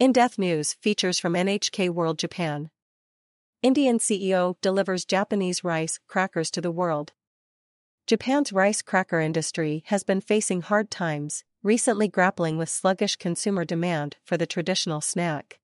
In 0.00 0.12
Depth 0.12 0.38
News 0.38 0.72
features 0.80 1.18
from 1.18 1.34
NHK 1.34 1.90
World 1.90 2.18
Japan. 2.18 2.70
Indian 3.62 3.98
CEO 3.98 4.54
delivers 4.62 5.04
Japanese 5.04 5.62
rice 5.62 6.00
crackers 6.08 6.50
to 6.52 6.62
the 6.62 6.70
world. 6.70 7.12
Japan's 8.06 8.50
rice 8.50 8.80
cracker 8.80 9.20
industry 9.20 9.82
has 9.88 10.02
been 10.02 10.22
facing 10.22 10.62
hard 10.62 10.90
times, 10.90 11.44
recently 11.62 12.08
grappling 12.08 12.56
with 12.56 12.70
sluggish 12.70 13.16
consumer 13.16 13.66
demand 13.66 14.16
for 14.24 14.38
the 14.38 14.46
traditional 14.46 15.02
snack. 15.02 15.60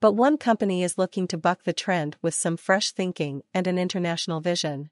But 0.00 0.12
one 0.12 0.38
company 0.38 0.84
is 0.84 0.96
looking 0.96 1.26
to 1.26 1.36
buck 1.36 1.64
the 1.64 1.72
trend 1.72 2.16
with 2.22 2.34
some 2.34 2.56
fresh 2.56 2.92
thinking 2.92 3.42
and 3.52 3.66
an 3.66 3.78
international 3.78 4.40
vision. 4.40 4.90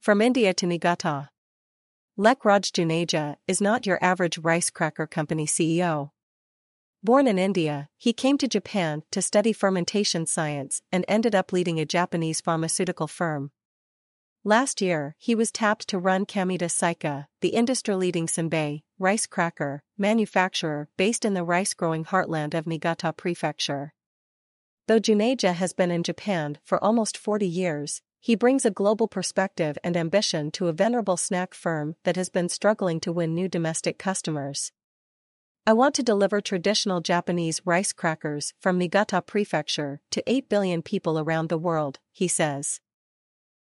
From 0.00 0.22
India 0.22 0.54
to 0.54 0.66
Niigata. 0.66 1.28
Lekh 2.18 2.46
Raj 2.46 2.72
Juneja 2.72 3.36
is 3.46 3.60
not 3.60 3.84
your 3.84 4.02
average 4.02 4.38
rice 4.38 4.70
cracker 4.70 5.06
company 5.06 5.44
CEO. 5.44 6.12
Born 7.00 7.28
in 7.28 7.38
India, 7.38 7.88
he 7.96 8.12
came 8.12 8.38
to 8.38 8.48
Japan 8.48 9.04
to 9.12 9.22
study 9.22 9.52
fermentation 9.52 10.26
science 10.26 10.82
and 10.90 11.04
ended 11.06 11.32
up 11.32 11.52
leading 11.52 11.78
a 11.78 11.86
Japanese 11.86 12.40
pharmaceutical 12.40 13.06
firm. 13.06 13.52
Last 14.42 14.80
year, 14.82 15.14
he 15.16 15.36
was 15.36 15.52
tapped 15.52 15.86
to 15.88 15.98
run 15.98 16.26
Kameda 16.26 16.68
Seika, 16.68 17.26
the 17.40 17.50
industry-leading 17.50 18.26
senbei, 18.26 18.82
rice 18.98 19.26
cracker, 19.26 19.84
manufacturer 19.96 20.88
based 20.96 21.24
in 21.24 21.34
the 21.34 21.44
rice-growing 21.44 22.06
heartland 22.06 22.52
of 22.52 22.66
Niigata 22.66 23.12
Prefecture. 23.12 23.94
Though 24.88 24.98
Juneja 24.98 25.52
has 25.54 25.72
been 25.72 25.92
in 25.92 26.02
Japan 26.02 26.58
for 26.64 26.82
almost 26.82 27.16
40 27.16 27.46
years, 27.46 28.02
he 28.18 28.34
brings 28.34 28.64
a 28.64 28.72
global 28.72 29.06
perspective 29.06 29.78
and 29.84 29.96
ambition 29.96 30.50
to 30.52 30.66
a 30.66 30.72
venerable 30.72 31.16
snack 31.16 31.54
firm 31.54 31.94
that 32.02 32.16
has 32.16 32.28
been 32.28 32.48
struggling 32.48 32.98
to 33.00 33.12
win 33.12 33.36
new 33.36 33.48
domestic 33.48 33.98
customers. 33.98 34.72
I 35.68 35.74
want 35.74 35.94
to 35.96 36.02
deliver 36.02 36.40
traditional 36.40 37.02
Japanese 37.02 37.60
rice 37.66 37.92
crackers 37.92 38.54
from 38.58 38.78
Niigata 38.78 39.20
Prefecture 39.20 40.00
to 40.12 40.22
8 40.26 40.48
billion 40.48 40.80
people 40.80 41.18
around 41.18 41.50
the 41.50 41.58
world, 41.58 41.98
he 42.10 42.26
says. 42.26 42.80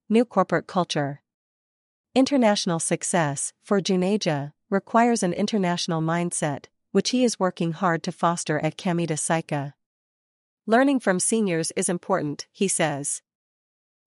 New 0.09 0.25
corporate 0.25 0.67
culture. 0.67 1.22
International 2.14 2.81
success, 2.81 3.53
for 3.64 3.80
Juneja, 3.80 4.52
requires 4.69 5.23
an 5.23 5.31
international 5.31 6.02
mindset, 6.02 6.66
which 6.92 7.11
he 7.11 7.23
is 7.23 7.39
working 7.39 7.72
hard 7.72 8.03
to 8.03 8.11
foster 8.11 8.59
at 8.59 8.77
Kameda 8.77 9.16
Seika. 9.16 9.72
Learning 10.67 10.99
from 10.99 11.22
seniors 11.22 11.72
is 11.77 11.88
important, 11.88 12.47
he 12.52 12.67
says. 12.67 13.22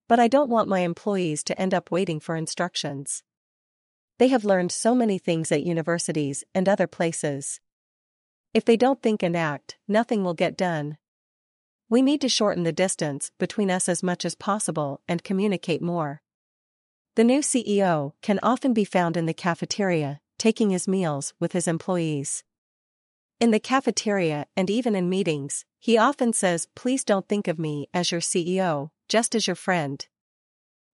But 0.07 0.21
I 0.21 0.29
don't 0.29 0.51
want 0.51 0.69
my 0.69 0.81
employees 0.81 1.43
to 1.45 1.59
end 1.59 1.73
up 1.73 1.91
waiting 1.91 2.21
for 2.21 2.37
instructions. 2.37 3.23
They 4.19 4.29
have 4.29 4.45
learned 4.45 4.71
so 4.71 4.95
many 4.95 5.17
things 5.17 5.51
at 5.51 5.63
universities 5.63 6.45
and 6.55 6.69
other 6.69 6.87
places. 6.87 7.59
If 8.57 8.65
they 8.65 8.79
don't 8.79 9.03
think 9.03 9.23
and 9.23 9.37
act, 9.37 9.77
nothing 9.87 10.25
will 10.25 10.33
get 10.33 10.57
done. 10.57 10.97
We 11.91 12.01
need 12.01 12.23
to 12.23 12.29
shorten 12.31 12.63
the 12.63 12.73
distance 12.73 13.31
between 13.39 13.71
us 13.71 13.87
as 13.87 14.03
much 14.03 14.25
as 14.25 14.35
possible 14.35 15.03
and 15.07 15.23
communicate 15.23 15.83
more. 15.83 16.23
The 17.17 17.25
new 17.25 17.41
CEO 17.41 18.15
can 18.23 18.41
often 18.43 18.73
be 18.73 18.87
found 18.87 19.15
in 19.15 19.27
the 19.27 19.35
cafeteria, 19.35 20.23
taking 20.39 20.71
his 20.71 20.89
meals 20.89 21.35
with 21.39 21.53
his 21.53 21.69
employees. 21.69 22.45
In 23.41 23.51
the 23.51 23.61
cafeteria 23.61 24.47
and 24.57 24.71
even 24.71 24.95
in 24.95 25.11
meetings, 25.11 25.67
he 25.79 25.99
often 25.99 26.33
says, 26.33 26.67
Please 26.75 27.05
don't 27.05 27.29
think 27.29 27.49
of 27.49 27.59
me 27.59 27.91
as 27.93 28.11
your 28.11 28.23
CEO, 28.23 28.89
just 29.07 29.35
as 29.35 29.47
your 29.47 29.55
friend. 29.55 30.07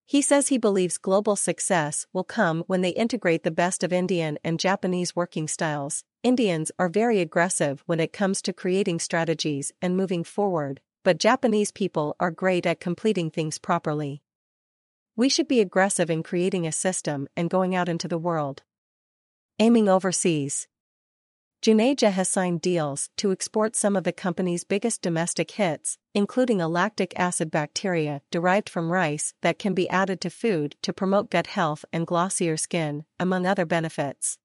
He 0.04 0.20
says 0.20 0.48
he 0.48 0.58
believes 0.58 0.98
global 0.98 1.36
success 1.36 2.06
will 2.12 2.24
come 2.24 2.64
when 2.66 2.80
they 2.80 2.90
integrate 2.90 3.44
the 3.44 3.50
best 3.50 3.82
of 3.82 3.92
Indian 3.92 4.38
and 4.44 4.58
Japanese 4.58 5.16
working 5.16 5.48
styles. 5.48 6.04
Indians 6.22 6.70
are 6.78 6.88
very 6.88 7.20
aggressive 7.20 7.82
when 7.86 8.00
it 8.00 8.12
comes 8.12 8.42
to 8.42 8.52
creating 8.52 8.98
strategies 8.98 9.72
and 9.80 9.96
moving 9.96 10.24
forward, 10.24 10.80
but 11.02 11.18
Japanese 11.18 11.70
people 11.70 12.14
are 12.20 12.30
great 12.30 12.66
at 12.66 12.80
completing 12.80 13.30
things 13.30 13.58
properly. 13.58 14.22
We 15.16 15.28
should 15.28 15.48
be 15.48 15.60
aggressive 15.60 16.10
in 16.10 16.22
creating 16.22 16.66
a 16.66 16.72
system 16.72 17.28
and 17.36 17.50
going 17.50 17.74
out 17.74 17.88
into 17.88 18.08
the 18.08 18.18
world. 18.18 18.62
Aiming 19.58 19.88
overseas. 19.88 20.68
Juneja 21.62 22.10
has 22.10 22.28
signed 22.28 22.60
deals 22.60 23.08
to 23.18 23.30
export 23.30 23.76
some 23.76 23.94
of 23.94 24.02
the 24.02 24.12
company's 24.12 24.64
biggest 24.64 25.00
domestic 25.00 25.52
hits, 25.52 25.96
including 26.12 26.60
a 26.60 26.66
lactic 26.66 27.16
acid 27.16 27.52
bacteria 27.52 28.20
derived 28.32 28.68
from 28.68 28.90
rice 28.90 29.32
that 29.42 29.60
can 29.60 29.72
be 29.72 29.88
added 29.88 30.20
to 30.22 30.28
food 30.28 30.74
to 30.82 30.92
promote 30.92 31.30
gut 31.30 31.46
health 31.46 31.84
and 31.92 32.04
glossier 32.04 32.56
skin, 32.56 33.04
among 33.20 33.46
other 33.46 33.64
benefits. 33.64 34.38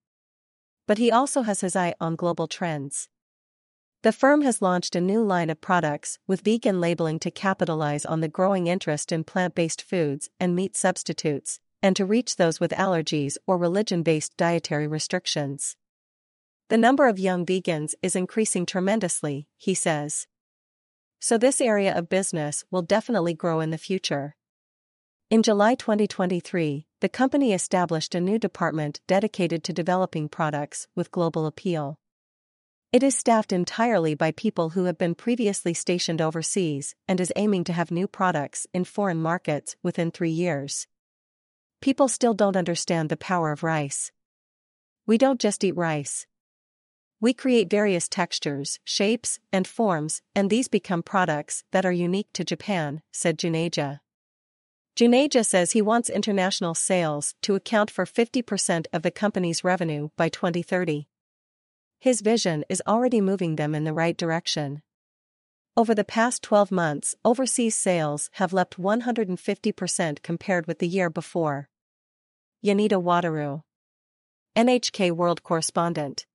But 0.85 0.99
he 0.99 1.11
also 1.11 1.41
has 1.41 1.61
his 1.61 1.75
eye 1.75 1.95
on 1.99 2.17
global 2.17 2.47
trends. 2.47 3.09
The 4.03 4.11
firm 4.11 4.43
has 4.43 4.61
launched 4.61 4.95
a 4.95 5.01
new 5.01 5.23
line 5.23 5.49
of 5.49 5.59
products 5.59 6.19
with 6.27 6.41
vegan 6.41 6.79
labeling 6.79 7.17
to 7.21 7.31
capitalize 7.31 8.05
on 8.05 8.21
the 8.21 8.27
growing 8.27 8.67
interest 8.67 9.11
in 9.11 9.23
plant 9.23 9.55
based 9.55 9.81
foods 9.81 10.29
and 10.39 10.55
meat 10.55 10.77
substitutes, 10.77 11.59
and 11.81 11.95
to 11.95 12.05
reach 12.05 12.35
those 12.35 12.59
with 12.59 12.73
allergies 12.73 13.37
or 13.47 13.57
religion 13.57 14.03
based 14.03 14.37
dietary 14.37 14.87
restrictions. 14.87 15.75
The 16.69 16.77
number 16.77 17.07
of 17.07 17.17
young 17.17 17.45
vegans 17.45 17.93
is 18.01 18.13
increasing 18.13 18.65
tremendously, 18.65 19.47
he 19.55 19.73
says. 19.73 20.27
So 21.21 21.37
this 21.37 21.61
area 21.61 21.97
of 21.97 22.09
business 22.09 22.65
will 22.69 22.81
definitely 22.81 23.33
grow 23.33 23.61
in 23.61 23.69
the 23.69 23.77
future. 23.77 24.35
In 25.29 25.43
July 25.43 25.75
2023, 25.75 26.85
the 26.99 27.07
company 27.07 27.53
established 27.53 28.13
a 28.15 28.19
new 28.19 28.37
department 28.37 28.99
dedicated 29.07 29.63
to 29.63 29.71
developing 29.71 30.27
products 30.27 30.87
with 30.93 31.11
global 31.11 31.45
appeal. 31.45 31.99
It 32.91 33.01
is 33.01 33.15
staffed 33.15 33.53
entirely 33.53 34.13
by 34.13 34.31
people 34.31 34.71
who 34.71 34.85
have 34.85 34.97
been 34.97 35.15
previously 35.15 35.73
stationed 35.73 36.21
overseas 36.21 36.95
and 37.07 37.21
is 37.21 37.31
aiming 37.37 37.63
to 37.65 37.73
have 37.73 37.91
new 37.91 38.07
products 38.07 38.67
in 38.73 38.83
foreign 38.83 39.21
markets 39.21 39.77
within 39.83 40.11
three 40.11 40.31
years. 40.31 40.85
People 41.81 42.09
still 42.09 42.33
don't 42.33 42.57
understand 42.57 43.07
the 43.07 43.15
power 43.15 43.53
of 43.53 43.63
rice. 43.63 44.11
We 45.05 45.17
don't 45.17 45.39
just 45.39 45.63
eat 45.63 45.77
rice. 45.77 46.27
We 47.19 47.33
create 47.33 47.67
various 47.67 48.07
textures, 48.07 48.79
shapes, 48.83 49.39
and 49.51 49.65
forms, 49.65 50.21
and 50.35 50.51
these 50.51 50.67
become 50.67 51.01
products 51.01 51.63
that 51.71 51.83
are 51.83 51.91
unique 51.91 52.31
to 52.33 52.43
Japan, 52.43 53.01
said 53.11 53.39
Juneja. 53.39 54.01
Juneja 54.95 55.43
says 55.43 55.71
he 55.71 55.81
wants 55.81 56.11
international 56.11 56.75
sales 56.75 57.33
to 57.41 57.55
account 57.55 57.89
for 57.89 58.05
50% 58.05 58.85
of 58.93 59.01
the 59.01 59.09
company's 59.09 59.63
revenue 59.63 60.09
by 60.15 60.29
2030. 60.29 61.07
His 61.99 62.21
vision 62.21 62.63
is 62.69 62.83
already 62.85 63.19
moving 63.19 63.55
them 63.55 63.73
in 63.73 63.83
the 63.83 63.93
right 63.93 64.15
direction. 64.15 64.83
Over 65.75 65.95
the 65.95 66.03
past 66.03 66.43
12 66.43 66.71
months, 66.71 67.15
overseas 67.25 67.75
sales 67.75 68.29
have 68.33 68.53
leapt 68.53 68.79
150% 68.79 70.21
compared 70.21 70.67
with 70.67 70.77
the 70.77 70.87
year 70.87 71.09
before. 71.09 71.67
Yanita 72.63 73.01
Wataru, 73.01 73.63
NHK 74.55 75.11
World 75.11 75.41
Correspondent 75.41 76.27